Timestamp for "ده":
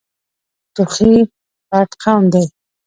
2.33-2.43